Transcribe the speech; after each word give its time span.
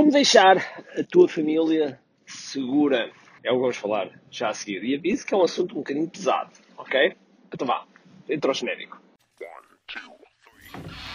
Como 0.00 0.10
deixar 0.10 0.56
a 0.98 1.04
tua 1.04 1.28
família 1.28 2.00
segura? 2.24 3.10
É 3.44 3.52
o 3.52 3.56
que 3.56 3.60
vamos 3.60 3.76
falar 3.76 4.08
já 4.30 4.48
a 4.48 4.54
seguir. 4.54 4.82
E 4.82 4.94
aviso 4.94 5.26
que 5.26 5.34
é 5.34 5.36
um 5.36 5.42
assunto 5.42 5.72
um 5.72 5.80
bocadinho 5.80 6.08
pesado, 6.08 6.50
ok? 6.78 7.14
Então 7.52 7.66
vá, 7.66 7.84
entra 8.26 8.50
o 8.50 8.54
genérico. 8.54 8.98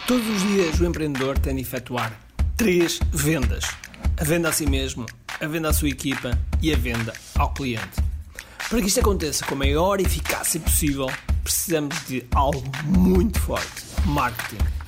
Todos 0.06 0.28
os 0.28 0.40
dias 0.40 0.78
o 0.78 0.84
empreendedor 0.84 1.36
tem 1.36 1.56
de 1.56 1.62
efetuar 1.62 2.16
três 2.56 3.00
vendas: 3.12 3.64
a 4.20 4.22
venda 4.22 4.50
a 4.50 4.52
si 4.52 4.70
mesmo, 4.70 5.04
a 5.40 5.46
venda 5.48 5.70
à 5.70 5.72
sua 5.72 5.88
equipa 5.88 6.38
e 6.62 6.72
a 6.72 6.76
venda 6.76 7.12
ao 7.36 7.52
cliente. 7.52 8.00
Para 8.70 8.80
que 8.80 8.86
isto 8.86 9.00
aconteça 9.00 9.44
com 9.46 9.56
a 9.56 9.58
maior 9.58 10.00
eficácia 10.00 10.60
possível, 10.60 11.08
precisamos 11.42 12.06
de 12.06 12.24
algo 12.32 12.62
muito 12.84 13.40
forte: 13.40 13.82
marketing. 14.06 14.75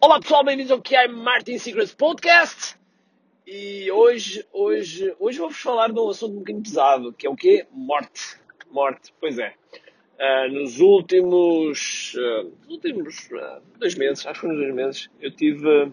Olá 0.00 0.20
pessoal, 0.20 0.44
bem-vindos 0.44 0.70
ao 0.70 0.80
QI 0.80 1.08
Martin 1.08 1.58
Secrets 1.58 1.92
Podcast. 1.92 2.76
E 3.44 3.90
hoje, 3.90 4.46
hoje, 4.52 5.12
hoje 5.18 5.38
vou-vos 5.40 5.58
falar 5.58 5.90
de 5.90 5.98
um 5.98 6.08
assunto 6.08 6.34
um 6.34 6.38
bocadinho 6.38 6.62
pesado, 6.62 7.12
que 7.12 7.26
é 7.26 7.30
o 7.30 7.34
quê? 7.34 7.66
Morte. 7.72 8.38
Morte, 8.70 9.12
pois 9.20 9.40
é. 9.40 9.54
Uh, 10.14 10.52
nos 10.52 10.78
últimos, 10.78 12.14
uh, 12.14 12.52
últimos 12.70 13.28
uh, 13.32 13.60
dois 13.76 13.96
meses, 13.96 14.24
acho 14.24 14.42
que 14.42 14.46
nos 14.46 14.56
dois 14.56 14.72
meses, 14.72 15.10
eu 15.20 15.32
tive 15.32 15.90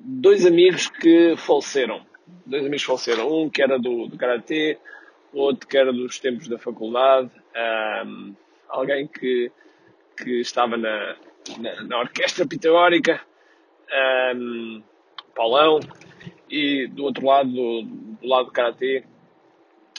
dois 0.00 0.46
amigos 0.46 0.88
que 0.88 1.34
faleceram. 1.36 2.06
Dois 2.46 2.62
amigos 2.62 2.82
faleceram. 2.82 3.30
Um 3.30 3.50
que 3.50 3.62
era 3.62 3.78
do, 3.78 4.06
do 4.06 4.16
Karatê, 4.16 4.78
outro 5.34 5.68
que 5.68 5.76
era 5.76 5.92
dos 5.92 6.18
tempos 6.18 6.48
da 6.48 6.58
faculdade. 6.58 7.30
Alguém 8.70 9.06
que, 9.06 9.52
que 10.16 10.40
estava 10.40 10.78
na, 10.78 11.18
na, 11.58 11.82
na 11.82 11.98
orquestra 12.00 12.46
pitagórica. 12.46 13.20
Um, 14.34 14.82
Paulão. 15.34 15.80
E 16.48 16.86
do 16.88 17.04
outro 17.04 17.26
lado, 17.26 17.50
do, 17.50 17.82
do 17.82 18.26
lado 18.26 18.46
do 18.46 18.52
Karatê, 18.52 19.04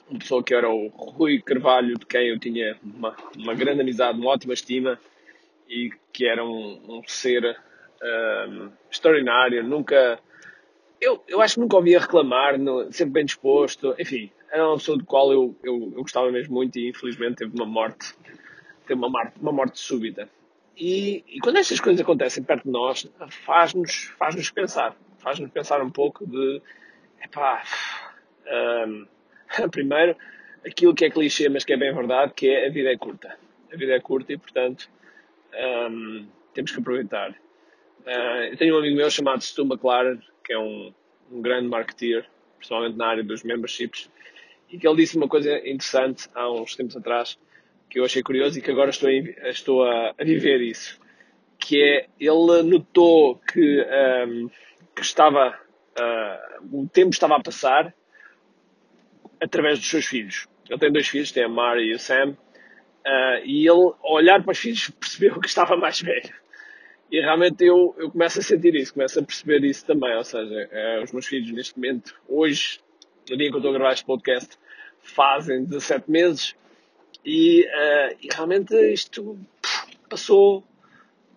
uma 0.08 0.20
pessoa 0.20 0.44
que 0.44 0.54
era 0.54 0.70
o 0.70 0.88
Rui 0.88 1.42
Carvalho, 1.42 1.98
de 1.98 2.06
quem 2.06 2.30
eu 2.30 2.40
tinha 2.40 2.78
uma, 2.84 3.16
uma 3.36 3.56
grande 3.56 3.82
amizade, 3.82 4.20
uma 4.20 4.30
ótima 4.30 4.54
estima, 4.54 5.00
e 5.68 5.90
que 6.12 6.28
era 6.28 6.46
um, 6.46 6.80
um 6.88 7.02
ser 7.08 7.58
um, 8.04 8.70
extraordinário, 8.92 9.64
nunca. 9.64 10.20
Eu, 11.02 11.24
eu 11.28 11.42
acho 11.42 11.56
que 11.56 11.62
nunca 11.62 11.76
ouvia 11.76 12.00
reclamar, 12.00 12.58
no, 12.60 12.92
sempre 12.94 13.14
bem 13.14 13.26
disposto, 13.26 13.96
enfim, 14.00 14.32
era 14.52 14.68
uma 14.68 14.78
pessoa 14.78 14.98
do 14.98 15.06
qual 15.06 15.32
eu, 15.34 15.56
eu, 15.64 15.92
eu 15.96 16.02
gostava 16.04 16.32
mesmo 16.32 16.54
muito 16.54 16.78
e 16.78 16.90
infelizmente 16.90 17.38
teve 17.38 17.56
uma 17.56 17.66
morte, 17.66 18.14
teve 18.86 19.04
uma 19.04 19.34
uma 19.42 19.52
morte 19.52 19.80
súbita. 19.80 20.30
E, 20.76 21.24
e 21.28 21.40
quando 21.40 21.58
estas 21.58 21.80
coisas 21.80 22.02
acontecem 22.02 22.44
perto 22.44 22.64
de 22.64 22.72
nós, 22.72 23.08
faz-nos 23.30 24.06
faz 24.18 24.36
-nos 24.36 24.50
pensar, 24.50 24.96
faz-nos 25.20 25.52
pensar 25.52 25.82
um 25.82 25.92
pouco 25.92 26.26
de, 26.26 26.62
epá, 27.24 27.64
um, 28.88 29.08
primeiro, 29.70 30.16
aquilo 30.66 30.96
que 30.96 31.06
é 31.06 31.10
clichê, 31.10 31.50
mas 31.50 31.64
que 31.64 31.74
é 31.74 31.78
bem 31.78 31.94
verdade, 31.94 32.34
que 32.36 32.50
é 32.50 32.68
a 32.68 32.72
vida 32.72 32.92
é 32.92 32.98
curta. 32.98 33.38
A 33.72 33.76
vida 33.76 33.94
é 33.94 34.00
curta 34.00 34.34
e, 34.34 34.38
portanto, 34.38 34.90
um, 35.92 36.28
temos 36.54 36.72
que 36.72 36.80
aproveitar. 36.80 37.32
Uh, 38.06 38.44
eu 38.52 38.58
tenho 38.58 38.76
um 38.76 38.80
amigo 38.80 38.98
meu 38.98 39.10
chamado 39.10 39.42
Stu 39.42 39.64
McLaren, 39.64 40.20
que 40.44 40.54
é 40.54 40.60
um, 40.60 40.94
um 41.32 41.42
grande 41.42 41.68
marketeer, 41.68 42.26
principalmente 42.58 42.98
na 42.98 43.08
área 43.08 43.24
dos 43.24 43.44
memberships, 43.44 44.10
e 44.70 44.78
que 44.78 44.88
ele 44.88 44.98
disse 44.98 45.16
uma 45.18 45.28
coisa 45.28 45.58
interessante 45.60 46.28
há 46.34 46.52
uns 46.52 46.76
tempos 46.76 46.96
atrás, 46.96 47.38
que 47.94 48.00
eu 48.00 48.06
achei 48.06 48.24
curioso 48.24 48.58
e 48.58 48.62
que 48.62 48.72
agora 48.72 48.90
estou, 48.90 49.08
em, 49.08 49.36
estou 49.44 49.84
a, 49.84 50.16
a, 50.20 50.24
viver 50.24 50.60
isso, 50.62 51.00
que 51.60 51.80
é, 51.80 52.08
ele 52.20 52.64
notou 52.64 53.36
que, 53.36 53.86
um, 54.28 54.50
que 54.96 55.04
estava, 55.04 55.50
uh, 55.52 56.82
o 56.82 56.90
tempo 56.90 57.12
estava 57.12 57.36
a 57.36 57.40
passar 57.40 57.94
através 59.40 59.78
dos 59.78 59.88
seus 59.88 60.08
filhos. 60.08 60.48
Ele 60.68 60.80
tem 60.80 60.92
dois 60.92 61.08
filhos, 61.08 61.32
tem 61.32 61.44
a 61.44 61.48
Mari 61.48 61.92
e 61.92 61.94
o 61.94 62.00
Sam, 62.00 62.32
uh, 62.32 63.46
e 63.46 63.60
ele, 63.60 63.94
ao 64.02 64.14
olhar 64.14 64.42
para 64.42 64.54
os 64.54 64.58
filhos, 64.58 64.90
percebeu 65.00 65.40
que 65.40 65.48
estava 65.48 65.78
mais 65.78 66.02
velho. 66.02 66.34
E 67.12 67.22
realmente 67.22 67.64
eu, 67.64 67.94
eu 68.00 68.10
começo 68.10 68.40
a 68.40 68.42
sentir 68.42 68.74
isso, 68.74 68.92
começo 68.92 69.20
a 69.20 69.24
perceber 69.24 69.64
isso 69.64 69.86
também. 69.86 70.18
Ou 70.18 70.24
seja, 70.24 70.68
é, 70.72 71.04
os 71.04 71.12
meus 71.12 71.28
filhos 71.28 71.52
neste 71.52 71.76
momento, 71.76 72.20
hoje, 72.28 72.80
no 73.30 73.38
dia 73.38 73.50
em 73.50 73.50
que 73.52 73.56
eu 73.56 73.60
estou 73.60 73.70
a 73.70 73.78
gravar 73.78 73.94
este 73.94 74.04
podcast, 74.04 74.58
fazem 75.00 75.64
17 75.64 76.10
meses 76.10 76.56
e, 77.26 77.66
uh, 77.66 78.18
e 78.22 78.28
realmente 78.34 78.76
isto 78.92 79.38
passou. 80.10 80.64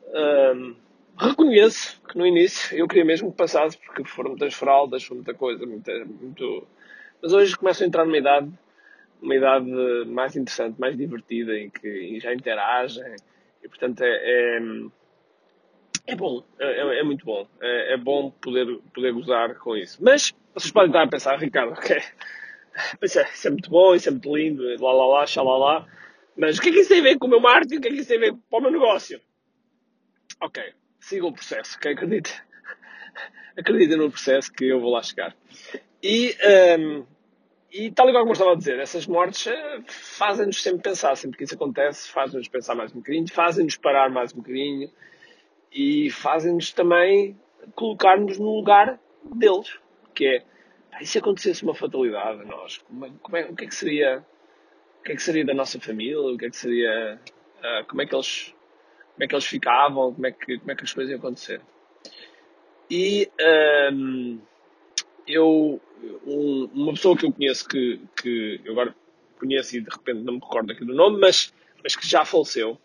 Um, 0.08 0.74
reconheço 1.18 2.00
que 2.08 2.16
no 2.16 2.26
início 2.26 2.76
eu 2.76 2.86
queria 2.86 3.04
mesmo 3.04 3.30
que 3.30 3.36
passasse, 3.36 3.78
porque 3.78 4.04
foram 4.04 4.30
muitas 4.30 4.54
fraldas, 4.54 5.02
foi 5.04 5.16
muita 5.16 5.34
coisa, 5.34 5.64
muita, 5.66 5.92
muito. 6.04 6.66
Mas 7.22 7.32
hoje 7.32 7.56
começo 7.56 7.82
a 7.82 7.86
entrar 7.86 8.04
numa 8.04 8.18
idade, 8.18 8.50
uma 9.20 9.34
idade 9.34 9.70
mais 10.06 10.36
interessante, 10.36 10.78
mais 10.78 10.96
divertida, 10.96 11.58
em 11.58 11.70
que 11.70 12.20
já 12.20 12.34
interagem, 12.34 13.16
e 13.62 13.68
portanto 13.68 14.02
é, 14.02 14.08
é 14.08 14.60
é 16.06 16.14
bom, 16.14 16.42
é, 16.58 16.66
é, 16.66 17.00
é 17.00 17.02
muito 17.02 17.24
bom. 17.24 17.46
É, 17.60 17.94
é, 17.94 17.96
bom 17.96 18.30
poder, 18.30 18.78
poder 18.94 19.12
gozar 19.12 19.56
com 19.56 19.76
isso. 19.76 19.98
Mas 20.00 20.32
vocês 20.54 20.70
podem 20.70 20.90
estar 20.90 21.02
a 21.02 21.08
pensar, 21.08 21.36
Ricardo, 21.36 21.72
ok, 21.78 22.00
isso 23.02 23.18
é, 23.20 23.30
isso 23.32 23.48
é 23.48 23.50
muito 23.50 23.70
bom, 23.70 23.94
isso 23.94 24.08
é 24.08 24.12
muito 24.12 24.36
lindo, 24.36 24.62
lá 24.82 24.92
lá 24.92 25.06
lá, 25.06 25.26
xalá 25.26 25.86
mas 26.36 26.58
o 26.58 26.60
que 26.60 26.68
é 26.68 26.72
que 26.72 26.80
isso 26.80 26.90
tem 26.90 27.00
a 27.00 27.02
ver 27.02 27.18
com 27.18 27.26
o 27.26 27.30
meu 27.30 27.40
marketing? 27.40 27.76
O 27.76 27.80
que 27.80 27.88
é 27.88 27.90
que 27.92 27.96
isso 27.98 28.08
tem 28.08 28.18
a 28.18 28.20
ver 28.20 28.32
com 28.32 28.58
o 28.58 28.60
meu 28.60 28.70
negócio? 28.70 29.20
Ok, 30.40 30.62
siga 31.00 31.26
o 31.26 31.32
processo, 31.32 31.76
ok? 31.78 31.92
Acredita. 31.92 32.30
Acredita 33.56 33.96
no 33.96 34.10
processo 34.10 34.52
que 34.52 34.66
eu 34.66 34.78
vou 34.78 34.90
lá 34.90 35.02
chegar. 35.02 35.34
E, 36.02 36.36
um, 36.78 37.06
e 37.72 37.90
tal 37.90 38.06
qual 38.06 38.18
como 38.18 38.30
eu 38.30 38.32
estava 38.34 38.52
a 38.52 38.56
dizer, 38.56 38.78
essas 38.78 39.06
mortes 39.06 39.46
uh, 39.46 39.82
fazem-nos 39.88 40.62
sempre 40.62 40.82
pensar, 40.82 41.16
sempre 41.16 41.38
que 41.38 41.44
isso 41.44 41.54
acontece, 41.54 42.10
fazem-nos 42.10 42.48
pensar 42.48 42.74
mais 42.74 42.92
um 42.92 42.96
bocadinho, 42.96 43.32
fazem-nos 43.32 43.76
parar 43.76 44.10
mais 44.10 44.32
um 44.34 44.36
bocadinho 44.36 44.90
e 45.72 46.10
fazem-nos 46.10 46.72
também 46.72 47.38
colocar-nos 47.74 48.38
no 48.38 48.56
lugar 48.56 49.00
deles, 49.34 49.78
que 50.14 50.26
é 50.26 50.44
e 51.00 51.06
se 51.06 51.18
acontecesse 51.18 51.62
uma 51.62 51.74
fatalidade 51.74 52.42
a 52.42 52.44
nós, 52.44 52.78
como 52.78 53.06
é, 53.06 53.10
como 53.22 53.36
é, 53.36 53.44
o 53.44 53.54
que 53.54 53.64
é 53.64 53.66
que 53.66 53.74
seria 53.74 54.24
o 55.00 55.02
que 55.02 55.12
é 55.12 55.16
que 55.16 55.22
seria 55.22 55.44
da 55.44 55.54
nossa 55.54 55.80
família, 55.80 56.20
o 56.20 56.36
que 56.36 56.46
é 56.46 56.50
que 56.50 56.56
seria 56.56 57.20
uh, 57.58 57.86
como 57.86 58.02
é 58.02 58.06
que 58.06 58.14
eles 58.14 58.54
como 59.14 59.24
é 59.24 59.26
que 59.28 59.34
eles 59.34 59.46
ficavam, 59.46 60.14
como 60.14 60.26
é 60.26 60.32
que 60.32 60.58
como 60.58 60.70
é 60.70 60.74
que 60.74 60.84
as 60.84 60.92
coisas 60.92 61.10
iam 61.10 61.18
acontecer. 61.18 61.60
E 62.90 63.28
um, 63.92 64.40
eu 65.26 65.80
um, 66.26 66.70
uma 66.72 66.92
pessoa 66.92 67.16
que 67.16 67.26
eu 67.26 67.32
conheço 67.32 67.68
que, 67.68 68.00
que 68.16 68.60
eu 68.64 68.72
agora 68.72 68.94
conheço 69.38 69.76
e 69.76 69.80
de 69.80 69.90
repente 69.90 70.20
não 70.20 70.34
me 70.34 70.40
recordo 70.40 70.72
aqui 70.72 70.84
do 70.84 70.94
nome, 70.94 71.18
mas, 71.18 71.52
mas 71.82 71.96
que 71.96 72.06
já 72.06 72.24
faleceu, 72.24 72.78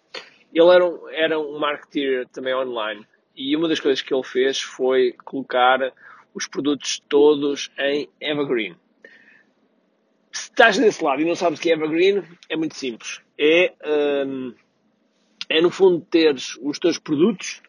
ele 0.53 0.69
era 0.69 0.85
um, 0.85 1.09
era 1.09 1.39
um 1.39 1.59
marketeer 1.59 2.27
também 2.29 2.53
online. 2.53 3.05
E 3.35 3.55
uma 3.55 3.67
das 3.67 3.79
coisas 3.79 4.01
que 4.01 4.13
ele 4.13 4.23
fez 4.23 4.59
foi 4.59 5.13
colocar 5.23 5.93
os 6.33 6.47
produtos 6.47 7.01
todos 7.07 7.71
em 7.77 8.09
Evergreen. 8.19 8.75
Se 10.31 10.49
estás 10.49 10.77
desse 10.77 11.03
lado 11.03 11.21
e 11.21 11.25
não 11.25 11.35
sabes 11.35 11.59
o 11.59 11.61
que 11.61 11.71
é 11.71 11.73
Evergreen, 11.73 12.23
é 12.49 12.55
muito 12.55 12.75
simples. 12.75 13.21
É, 13.37 13.73
um, 14.25 14.53
é 15.49 15.61
no 15.61 15.69
fundo 15.69 15.99
teres 16.09 16.57
os 16.61 16.79
teus 16.79 16.97
produtos 16.97 17.61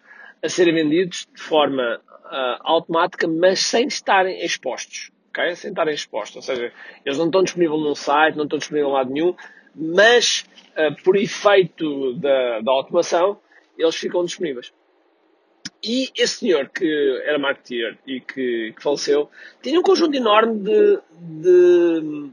a 0.42 0.48
serem 0.48 0.74
vendidos 0.74 1.26
de 1.34 1.40
forma 1.40 2.00
uh, 2.24 2.58
automática, 2.60 3.26
mas 3.26 3.60
sem 3.60 3.86
estarem 3.86 4.44
expostos. 4.44 5.10
Okay? 5.30 5.54
Sem 5.56 5.70
estarem 5.70 5.94
expostos. 5.94 6.36
Ou 6.36 6.42
seja, 6.42 6.72
eles 7.04 7.18
não 7.18 7.26
estão 7.26 7.42
disponíveis 7.42 7.80
num 7.80 7.94
site, 7.94 8.36
não 8.36 8.44
estão 8.44 8.58
disponíveis 8.58 8.90
em 8.90 8.94
lado 8.94 9.10
nenhum, 9.10 9.34
mas 9.74 10.44
uh, 10.76 11.02
por 11.02 11.16
efeito 11.16 12.14
da, 12.14 12.60
da 12.60 12.72
automação, 12.72 13.40
eles 13.76 13.96
ficam 13.96 14.24
disponíveis. 14.24 14.72
E 15.82 16.10
esse 16.16 16.36
senhor 16.36 16.68
que 16.68 17.22
era 17.24 17.38
marketeer 17.38 17.98
e 18.06 18.20
que, 18.20 18.72
que 18.76 18.82
faleceu, 18.82 19.28
tinha 19.60 19.80
um 19.80 19.82
conjunto 19.82 20.16
enorme 20.16 20.60
de, 20.60 21.00
de, 21.20 22.30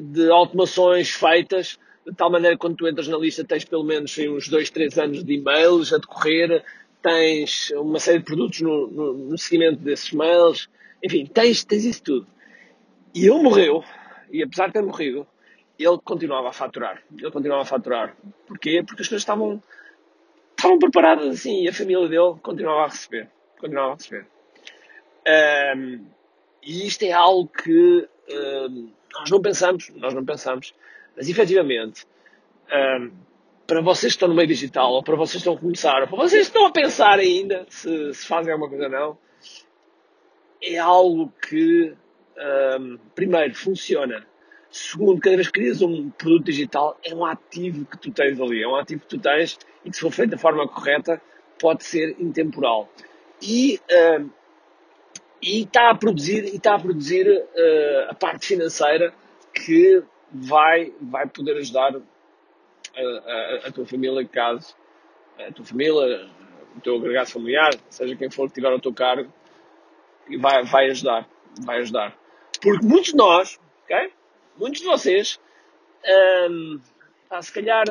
de, 0.00 0.30
automações 0.30 1.10
feitas, 1.10 1.78
de 2.06 2.14
tal 2.14 2.30
maneira 2.30 2.54
que 2.54 2.60
quando 2.60 2.76
tu 2.76 2.86
entras 2.86 3.08
na 3.08 3.18
lista 3.18 3.44
tens 3.44 3.64
pelo 3.64 3.82
menos 3.82 4.16
uns 4.16 4.48
2, 4.48 4.70
3 4.70 4.98
anos 4.98 5.24
de 5.24 5.34
e-mails 5.34 5.92
a 5.92 5.98
decorrer, 5.98 6.64
tens 7.02 7.70
uma 7.72 7.98
série 7.98 8.18
de 8.18 8.24
produtos 8.24 8.60
no, 8.60 8.86
no, 8.86 9.14
no 9.14 9.38
seguimento 9.38 9.80
desses 9.80 10.12
mails, 10.12 10.70
enfim, 11.02 11.26
tens, 11.26 11.64
tens 11.64 11.84
isso 11.84 12.02
tudo. 12.02 12.26
E 13.14 13.26
ele 13.26 13.42
morreu, 13.42 13.84
e 14.30 14.42
apesar 14.42 14.68
de 14.68 14.72
ter 14.72 14.82
morrido, 14.82 15.26
ele 15.78 15.98
continuava 16.04 16.48
a 16.48 16.52
faturar. 16.52 17.02
Ele 17.16 17.30
continuava 17.30 17.62
a 17.62 17.66
faturar. 17.66 18.16
Porquê? 18.46 18.82
Porque 18.86 19.02
as 19.02 19.08
pessoas 19.08 19.22
estavam, 19.22 19.62
estavam 20.64 20.78
preparadas 20.78 21.28
assim 21.28 21.62
e 21.62 21.68
a 21.68 21.72
família 21.72 22.08
dele 22.08 22.34
continuava 22.42 22.84
a 22.84 22.88
receber. 22.88 23.28
Continuava 23.58 23.92
a 23.92 23.94
receber. 23.96 24.26
Um, 25.76 26.06
e 26.62 26.86
isto 26.86 27.02
é 27.02 27.12
algo 27.12 27.48
que 27.48 28.08
um, 28.30 28.90
nós 29.12 29.30
não 29.30 29.40
pensamos, 29.40 29.90
nós 29.96 30.14
não 30.14 30.24
pensamos, 30.24 30.74
mas 31.16 31.28
efetivamente, 31.28 32.06
um, 33.00 33.10
para 33.66 33.80
vocês 33.80 34.12
que 34.12 34.16
estão 34.16 34.28
no 34.28 34.34
meio 34.34 34.48
digital, 34.48 34.92
ou 34.92 35.02
para 35.02 35.16
vocês 35.16 35.42
que 35.42 35.48
estão 35.48 35.54
a 35.54 35.58
começar, 35.58 36.00
ou 36.02 36.08
para 36.08 36.16
vocês 36.16 36.48
que 36.48 36.56
estão 36.56 36.66
a 36.66 36.72
pensar 36.72 37.18
ainda 37.18 37.66
se, 37.68 38.14
se 38.14 38.26
fazem 38.26 38.52
alguma 38.52 38.68
coisa 38.68 38.84
ou 38.84 38.90
não, 38.90 39.18
é 40.62 40.78
algo 40.78 41.32
que, 41.46 41.94
primeiro, 43.14 43.54
funciona 43.54 44.26
Segundo, 44.74 45.20
cada 45.20 45.36
vez 45.36 45.46
que 45.46 45.60
crias 45.60 45.80
um 45.82 46.10
produto 46.10 46.46
digital, 46.46 46.98
é 47.04 47.14
um 47.14 47.24
ativo 47.24 47.86
que 47.86 47.96
tu 47.96 48.10
tens 48.10 48.40
ali, 48.40 48.60
é 48.60 48.66
um 48.66 48.74
ativo 48.74 49.02
que 49.02 49.06
tu 49.06 49.20
tens 49.20 49.56
e 49.84 49.90
que, 49.90 49.96
se 49.96 50.02
for 50.02 50.12
feito 50.12 50.30
da 50.30 50.38
forma 50.38 50.66
correta, 50.68 51.20
pode 51.58 51.84
ser 51.84 52.16
intemporal. 52.18 52.88
E 53.42 53.80
uh, 53.90 54.30
está 55.42 55.90
a 55.90 55.94
produzir, 55.94 56.44
e 56.44 56.56
está 56.56 56.74
a, 56.74 56.78
produzir 56.78 57.28
uh, 57.28 58.10
a 58.10 58.14
parte 58.14 58.46
financeira 58.46 59.12
que 59.52 60.02
vai, 60.32 60.92
vai 61.00 61.26
poder 61.28 61.56
ajudar 61.58 61.94
a, 61.94 63.00
a, 63.00 63.68
a, 63.68 63.72
tua 63.72 63.86
família, 63.86 64.26
caso 64.26 64.74
a 65.38 65.52
tua 65.52 65.64
família, 65.64 66.28
o 66.76 66.80
teu 66.80 66.96
agregado 66.96 67.30
familiar, 67.30 67.70
seja 67.88 68.16
quem 68.16 68.30
for 68.30 68.48
que 68.48 68.54
tiver 68.54 68.72
ao 68.72 68.80
teu 68.80 68.92
cargo, 68.92 69.32
vai, 70.38 70.64
vai 70.64 70.90
ajudar. 70.90 71.28
Vai 71.64 71.78
ajudar. 71.78 72.16
Porque 72.60 72.84
muitos 72.84 73.12
de 73.12 73.16
nós, 73.16 73.60
ok? 73.84 74.12
muitos 74.56 74.80
de 74.80 74.86
vocês, 74.86 75.40
um, 76.48 76.80
se 77.40 77.52
calhar, 77.52 77.84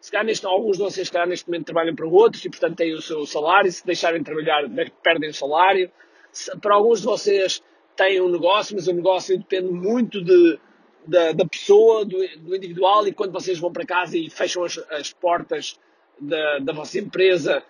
se 0.00 0.10
calhar 0.10 0.24
neste, 0.24 0.46
alguns 0.46 0.76
de 0.76 0.82
vocês, 0.82 1.06
se 1.08 1.12
calhar 1.12 1.28
neste 1.28 1.46
momento 1.48 1.66
trabalham 1.66 1.94
para 1.94 2.06
outros 2.06 2.44
e, 2.44 2.50
portanto, 2.50 2.76
têm 2.76 2.94
o 2.94 3.02
seu 3.02 3.26
salário. 3.26 3.70
Se 3.70 3.84
deixarem 3.84 4.20
de 4.20 4.24
trabalhar, 4.24 4.64
perdem 5.02 5.30
o 5.30 5.34
salário. 5.34 5.90
Se, 6.32 6.56
para 6.58 6.74
alguns 6.74 7.00
de 7.00 7.06
vocês, 7.06 7.62
têm 7.96 8.20
um 8.20 8.28
negócio, 8.28 8.74
mas 8.74 8.88
o 8.88 8.92
negócio 8.92 9.36
depende 9.36 9.70
muito 9.70 10.22
de, 10.24 10.58
da, 11.06 11.32
da 11.32 11.44
pessoa, 11.44 12.04
do, 12.04 12.16
do, 12.38 12.56
individual, 12.56 13.06
e 13.06 13.12
quando 13.12 13.32
vocês 13.32 13.58
vão 13.58 13.72
para 13.72 13.84
casa 13.84 14.16
e 14.16 14.30
fecham 14.30 14.64
as, 14.64 14.78
as 14.90 15.12
portas 15.12 15.78
da, 16.18 16.58
da 16.60 16.72
vossa 16.72 16.98
empresa, 16.98 17.62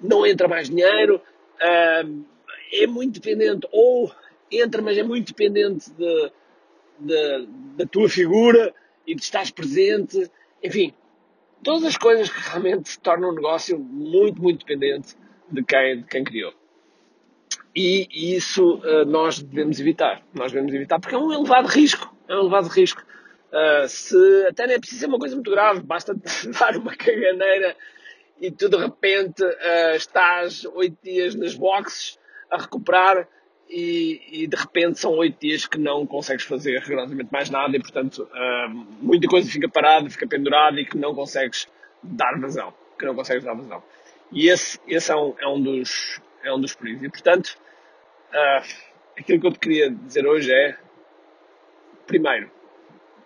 não 0.00 0.26
entra 0.26 0.46
mais 0.46 0.68
dinheiro. 0.68 1.20
É 1.58 2.86
muito 2.86 3.20
dependente, 3.20 3.66
ou 3.72 4.12
entra, 4.50 4.82
mas 4.82 4.98
é 4.98 5.02
muito 5.02 5.28
dependente 5.28 5.90
de 5.92 6.32
da, 6.98 7.46
da 7.76 7.86
tua 7.86 8.08
figura 8.08 8.74
e 9.06 9.14
de 9.14 9.22
estás 9.22 9.50
presente, 9.50 10.30
enfim, 10.62 10.94
todas 11.64 11.84
as 11.84 11.96
coisas 11.96 12.28
que 12.28 12.40
realmente 12.50 12.98
tornam 13.00 13.30
o 13.30 13.34
negócio 13.34 13.78
muito, 13.78 14.40
muito 14.40 14.64
dependente 14.64 15.16
de 15.50 15.64
quem, 15.64 16.02
de 16.02 16.04
quem 16.04 16.22
criou. 16.22 16.52
E, 17.74 18.06
e 18.12 18.36
isso 18.36 18.76
uh, 18.76 19.04
nós 19.04 19.42
devemos 19.42 19.80
evitar. 19.80 20.22
Nós 20.32 20.52
devemos 20.52 20.72
evitar 20.72 21.00
porque 21.00 21.14
é 21.14 21.18
um 21.18 21.32
elevado 21.32 21.66
risco. 21.66 22.14
É 22.28 22.36
um 22.36 22.40
elevado 22.40 22.68
risco. 22.68 23.02
Uh, 23.50 23.88
se 23.88 24.46
até 24.48 24.66
nem 24.66 24.76
é 24.76 24.78
preciso 24.78 25.00
ser 25.00 25.06
uma 25.06 25.18
coisa 25.18 25.34
muito 25.34 25.50
grave, 25.50 25.80
basta 25.80 26.14
dar 26.60 26.76
uma 26.76 26.94
caganeira 26.94 27.76
e 28.40 28.50
tu 28.50 28.68
de 28.68 28.76
repente 28.76 29.42
uh, 29.42 29.96
estás 29.96 30.64
oito 30.66 30.96
dias 31.02 31.34
nas 31.34 31.54
boxes 31.54 32.18
a 32.50 32.58
recuperar 32.58 33.28
e, 33.76 34.22
e, 34.30 34.46
de 34.46 34.56
repente 34.56 35.00
são 35.00 35.12
oito 35.16 35.40
dias 35.40 35.66
que 35.66 35.76
não 35.78 36.06
consegues 36.06 36.44
fazer 36.44 36.78
rigorosamente 36.78 37.28
mais 37.32 37.50
nada 37.50 37.76
e 37.76 37.80
portanto 37.80 38.22
uh, 38.22 38.70
muita 39.00 39.26
coisa 39.26 39.50
fica 39.50 39.68
parada, 39.68 40.08
fica 40.08 40.28
pendurada 40.28 40.80
e 40.80 40.86
que 40.86 40.96
não 40.96 41.12
consegues 41.12 41.66
dar 42.00 42.38
vazão, 42.38 42.72
que 42.96 43.04
não 43.04 43.16
consegues 43.16 43.42
dar 43.42 43.54
vazão. 43.54 43.82
E 44.30 44.48
esse, 44.48 44.78
esse 44.86 45.10
é, 45.10 45.16
um, 45.16 45.34
é 45.40 45.48
um 45.48 45.60
dos 45.60 46.20
é 46.44 46.52
um 46.52 46.60
dos 46.60 46.72
perigos. 46.74 47.02
E 47.02 47.08
portanto 47.08 47.58
uh, 48.30 48.64
aquilo 49.18 49.40
que 49.40 49.46
eu 49.48 49.52
te 49.52 49.58
queria 49.58 49.90
dizer 49.90 50.24
hoje 50.24 50.52
é 50.52 50.76
primeiro, 52.06 52.48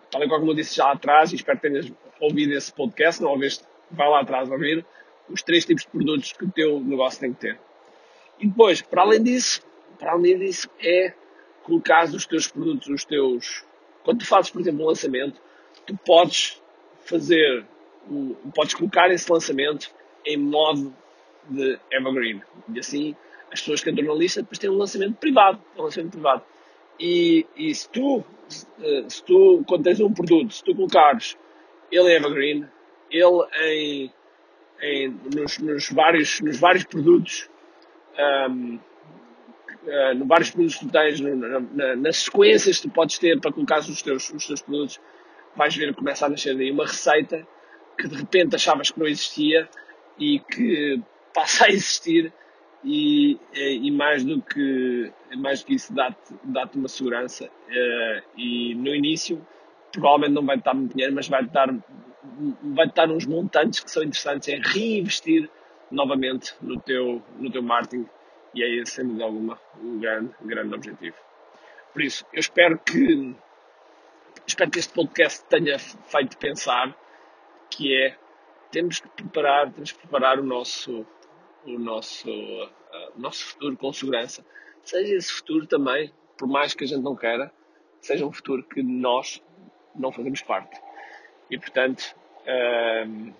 tal 0.09 0.23
e 0.23 0.27
qual 0.27 0.39
como 0.39 0.51
eu 0.51 0.55
disse 0.55 0.75
já 0.75 0.91
atrás, 0.91 1.31
e 1.31 1.35
espero 1.35 1.59
que 1.59 1.69
tenhas 1.69 1.93
ouvido 2.19 2.53
esse 2.53 2.73
podcast, 2.73 3.21
não 3.21 3.29
ouviste, 3.29 3.63
vai 3.91 4.09
lá 4.09 4.21
atrás 4.21 4.49
ouvir 4.49 4.83
os 5.29 5.43
três 5.43 5.63
tipos 5.63 5.83
de 5.83 5.89
produtos 5.89 6.33
que 6.33 6.45
o 6.45 6.51
teu 6.51 6.79
negócio 6.79 7.19
tem 7.19 7.33
que 7.33 7.39
ter. 7.39 7.59
E 8.39 8.47
depois, 8.47 8.81
para 8.81 9.03
além 9.03 9.21
disso, 9.21 9.61
para 9.99 10.13
além 10.13 10.39
disso, 10.39 10.69
é 10.81 11.13
colocar 11.63 12.05
os 12.05 12.25
teus 12.25 12.47
produtos, 12.47 12.87
os 12.87 13.05
teus. 13.05 13.63
Quando 14.03 14.19
tu 14.19 14.25
fazes, 14.25 14.49
por 14.49 14.61
exemplo, 14.61 14.83
um 14.83 14.87
lançamento, 14.87 15.39
tu 15.85 15.95
podes 16.05 16.61
fazer, 17.05 17.65
podes 18.55 18.73
colocar 18.73 19.11
esse 19.11 19.31
lançamento 19.31 19.93
em 20.25 20.37
modo 20.37 20.95
de 21.49 21.77
evergreen. 21.91 22.41
E 22.73 22.79
assim, 22.79 23.15
as 23.51 23.59
pessoas 23.59 23.83
que 23.83 23.89
entram 23.89 24.07
na 24.07 24.13
lista 24.13 24.41
depois 24.41 24.57
têm 24.57 24.69
um 24.69 24.77
lançamento 24.77 25.15
privado. 25.17 25.61
Um 25.77 25.83
lançamento 25.83 26.11
privado. 26.11 26.43
E, 26.99 27.45
e 27.55 27.73
se 27.73 27.89
tu, 27.89 28.23
se 29.07 29.23
tu, 29.23 29.63
quando 29.67 29.83
tens 29.83 29.99
um 29.99 30.13
produto, 30.13 30.53
se 30.53 30.63
tu 30.63 30.75
colocares 30.75 31.37
ele 31.91 32.11
em 32.11 32.15
evergreen, 32.15 32.65
ele 33.09 33.45
em, 33.61 34.13
em 34.81 35.19
nos, 35.33 35.57
nos, 35.59 35.89
vários, 35.89 36.41
nos 36.41 36.59
vários 36.59 36.83
produtos, 36.83 37.49
um, 38.49 38.79
no 40.15 40.25
vários 40.25 40.51
produtos 40.51 40.77
que 40.77 40.85
tu 40.85 40.91
tens, 40.91 41.19
no, 41.19 41.35
na, 41.35 41.95
nas 41.95 42.17
sequências 42.17 42.79
que 42.79 42.87
tu 42.87 42.93
podes 42.93 43.17
ter 43.17 43.39
para 43.39 43.51
colocar 43.51 43.79
os 43.79 44.01
teus, 44.01 44.29
os 44.31 44.45
teus 44.45 44.61
produtos, 44.61 44.99
vais 45.55 45.75
ver 45.75 45.93
começa 45.95 46.25
a 46.25 46.29
nascer 46.29 46.55
daí 46.55 46.71
uma 46.71 46.85
receita 46.85 47.47
que 47.97 48.07
de 48.07 48.15
repente 48.15 48.55
achavas 48.55 48.91
que 48.91 48.99
não 48.99 49.07
existia 49.07 49.67
e 50.17 50.39
que 50.39 51.01
passa 51.33 51.65
a 51.67 51.69
existir 51.69 52.31
e, 52.83 53.37
e 53.53 53.91
mais 53.91 54.23
do 54.23 54.41
que 54.41 55.11
mais 55.37 55.61
do 55.61 55.67
que 55.67 55.75
isso 55.75 55.93
dá-te 55.93 56.33
dá 56.45 56.69
uma 56.73 56.87
segurança 56.87 57.45
uh, 57.45 58.23
e 58.37 58.73
no 58.75 58.95
início 58.95 59.45
provavelmente 59.91 60.33
não 60.33 60.45
vai 60.45 60.57
dar 60.57 60.73
muito 60.73 60.93
dinheiro 60.93 61.13
mas 61.13 61.27
vai 61.27 61.45
dar 61.45 61.75
vai 62.63 62.89
dar 62.89 63.11
uns 63.11 63.25
montantes 63.25 63.81
que 63.81 63.91
são 63.91 64.01
interessantes 64.01 64.47
em 64.47 64.61
reinvestir 64.61 65.49
novamente 65.91 66.53
no 66.61 66.79
teu 66.79 67.21
no 67.37 67.51
teu 67.51 67.61
marketing 67.61 68.07
e 68.53 68.63
é 68.63 68.81
esse, 68.81 68.93
sem 68.93 69.05
dúvida 69.05 69.25
alguma, 69.25 69.59
um 69.81 69.99
grande, 69.99 70.33
grande 70.41 70.75
objetivo. 70.75 71.17
Por 71.93 72.01
isso, 72.01 72.25
eu 72.33 72.39
espero 72.39 72.77
que, 72.79 73.35
espero 74.45 74.71
que 74.71 74.79
este 74.79 74.93
podcast 74.93 75.45
tenha 75.45 75.77
feito 75.79 76.37
pensar 76.37 76.95
que 77.69 77.95
é, 77.95 78.17
temos 78.71 78.99
que 78.99 79.07
preparar, 79.09 79.71
temos 79.71 79.91
que 79.91 79.99
preparar 79.99 80.39
o 80.39 80.43
nosso, 80.43 81.05
o 81.65 81.79
nosso, 81.79 82.29
uh, 82.29 83.11
nosso 83.15 83.45
futuro 83.45 83.77
com 83.77 83.93
segurança. 83.93 84.45
Seja 84.83 85.15
esse 85.15 85.31
futuro 85.31 85.67
também, 85.67 86.13
por 86.37 86.47
mais 86.47 86.73
que 86.73 86.83
a 86.83 86.87
gente 86.87 87.01
não 87.01 87.15
queira, 87.15 87.51
seja 88.01 88.25
um 88.25 88.31
futuro 88.31 88.63
que 88.63 88.81
nós 88.81 89.43
não 89.95 90.11
fazemos 90.11 90.41
parte. 90.41 90.79
E, 91.49 91.57
portanto, 91.57 92.15
uh, 92.41 93.33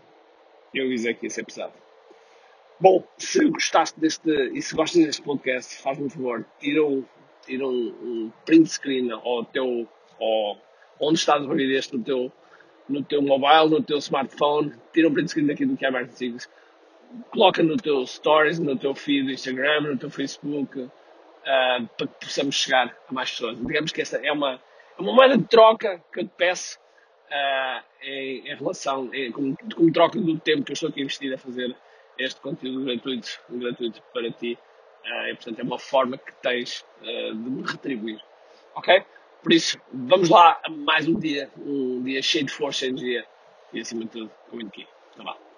eu 0.73 0.89
dizer 0.89 1.15
que 1.15 1.25
ia 1.25 1.29
ser 1.29 1.45
pesado. 1.45 1.73
Bom, 2.81 3.03
se 3.17 3.43
gostaste 3.49 3.99
deste 3.99 4.31
e 4.53 4.61
se 4.61 4.73
gostas 4.73 5.03
deste 5.03 5.21
podcast, 5.21 5.81
faz-me 5.81 6.05
um 6.05 6.09
favor, 6.09 6.45
tira 6.59 6.81
um, 6.85 7.03
tira 7.45 7.67
um, 7.67 7.93
um 8.01 8.31
print 8.45 8.69
screen 8.69 9.11
ao 9.11 9.43
teu, 9.43 9.85
ao, 10.17 10.57
onde 10.97 11.19
estás 11.19 11.43
a 11.43 11.45
ouvir 11.45 11.69
este 11.75 11.97
no 11.97 12.03
teu, 12.05 12.31
no 12.87 13.03
teu 13.03 13.21
mobile, 13.21 13.69
no 13.69 13.83
teu 13.83 13.97
smartphone, 13.97 14.71
tira 14.93 15.09
um 15.09 15.13
print 15.13 15.29
screen 15.29 15.47
daqui 15.47 15.65
do 15.65 15.75
que 15.75 15.85
é 15.85 16.07
Sigos, 16.07 16.49
coloca 17.31 17.61
no 17.61 17.75
teu 17.75 18.07
stories, 18.07 18.59
no 18.59 18.77
teu 18.77 18.95
feed 18.95 19.25
do 19.25 19.31
Instagram, 19.33 19.81
no 19.81 19.97
teu 19.97 20.09
Facebook, 20.09 20.79
uh, 20.79 20.89
para 21.97 22.07
que 22.07 22.25
possamos 22.25 22.55
chegar 22.55 22.95
a 23.09 23.13
mais 23.13 23.29
pessoas. 23.29 23.57
Digamos 23.57 23.91
que 23.91 24.01
esta 24.01 24.25
é 24.25 24.31
uma, 24.31 24.53
é 24.53 25.01
uma 25.01 25.11
moeda 25.11 25.37
de 25.37 25.43
troca 25.43 26.01
que 26.13 26.21
eu 26.21 26.23
te 26.23 26.31
peço 26.37 26.79
uh, 27.29 27.83
em, 28.01 28.47
em, 28.47 28.55
relação, 28.55 29.13
em, 29.13 29.33
como, 29.33 29.57
como 29.75 29.91
troca 29.91 30.17
do 30.17 30.39
tempo 30.39 30.63
que 30.63 30.71
eu 30.71 30.75
estou 30.75 30.87
aqui 30.87 31.01
a 31.01 31.03
investir 31.03 31.33
a 31.33 31.37
fazer 31.37 31.75
este 32.19 32.39
conteúdo 32.41 32.85
gratuito, 32.85 33.39
gratuito 33.49 34.01
para 34.13 34.31
ti. 34.31 34.57
Uh, 35.05 35.27
e, 35.27 35.35
portanto, 35.35 35.59
é 35.59 35.63
uma 35.63 35.79
forma 35.79 36.17
que 36.17 36.31
tens 36.41 36.85
uh, 37.01 37.33
de 37.33 37.49
me 37.49 37.63
retribuir. 37.63 38.21
Ok? 38.75 39.03
Por 39.41 39.53
isso, 39.53 39.79
vamos 39.93 40.29
lá 40.29 40.59
a 40.63 40.69
mais 40.69 41.07
um 41.07 41.17
dia, 41.17 41.49
um 41.57 42.03
dia 42.03 42.21
cheio 42.21 42.45
de 42.45 42.51
força 42.51 42.85
e 42.85 42.89
energia 42.89 43.25
e, 43.71 43.79
acima 43.79 44.03
de 44.03 44.09
tudo, 44.09 44.31
com 44.49 44.59
aqui. 44.59 44.85
Então, 45.13 45.25
vá. 45.25 45.48